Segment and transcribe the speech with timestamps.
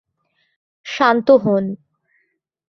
[0.85, 1.65] শান্ত হন।